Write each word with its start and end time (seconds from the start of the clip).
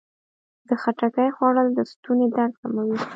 د 0.67 0.69
خټکي 0.81 1.27
خوړل 1.35 1.67
د 1.77 1.79
ستوني 1.91 2.27
درد 2.35 2.53
کموي. 2.61 2.97